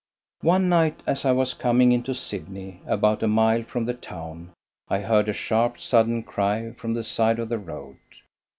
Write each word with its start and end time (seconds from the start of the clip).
One 0.41 0.67
night 0.67 1.03
as 1.05 1.25
I 1.25 1.31
was 1.31 1.53
coming 1.53 1.91
into 1.91 2.15
Sydney, 2.15 2.81
about 2.87 3.21
a 3.21 3.27
mile 3.27 3.61
from 3.61 3.85
the 3.85 3.93
town 3.93 4.51
I 4.87 4.97
heard 5.01 5.29
a 5.29 5.31
sharp, 5.33 5.77
sudden 5.77 6.23
cry 6.23 6.71
from 6.71 6.95
the 6.95 7.03
side 7.03 7.37
of 7.37 7.49
the 7.49 7.59
road. 7.59 7.99